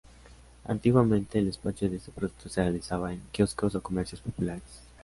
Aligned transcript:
Antiguamente, 0.65 1.37
el 1.37 1.45
despacho 1.45 1.87
de 1.87 1.97
este 1.97 2.11
producto 2.11 2.49
se 2.49 2.63
realizaba 2.63 3.13
en 3.13 3.21
quioscos 3.31 3.75
o 3.75 3.83
comercios 3.83 4.19
populares. 4.19 4.81